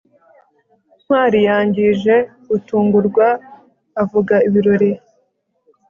[1.01, 2.15] ntwali yangije
[2.49, 3.27] gutungurwa
[4.01, 4.91] avuga ibirori